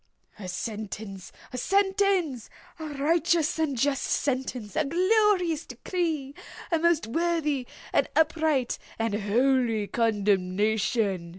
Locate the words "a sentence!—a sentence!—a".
0.39-2.83